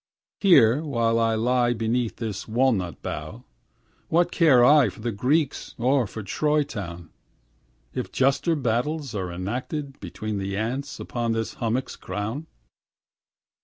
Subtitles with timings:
[0.39, 3.43] Here while I lie beneath this walnut bough,
[4.09, 7.11] What care I for the Greeks or for Troy town,
[7.93, 12.47] If juster battles are enacted now Between the ants upon this hummock's crown?